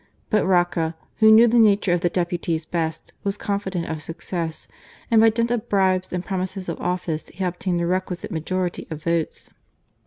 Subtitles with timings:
[0.31, 4.67] But Roca, who knew the nature of the deputies best, was confident of success,
[5.11, 9.03] and by dint of bribes and promises of office he obtained the requisite majority of
[9.03, 9.51] votes.